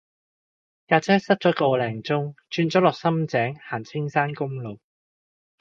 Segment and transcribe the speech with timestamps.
[0.87, 4.79] 架車塞咗個零鐘轉咗落深井行青山公路